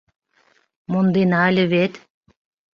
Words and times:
—Мондена 0.91 1.41
ыле 1.49 1.65
вет. 1.73 1.93